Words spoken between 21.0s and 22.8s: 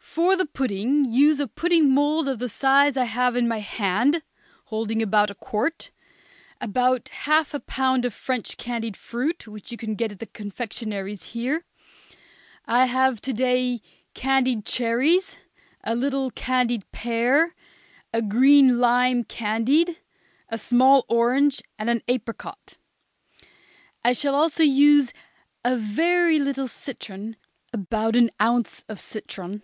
orange, and an apricot.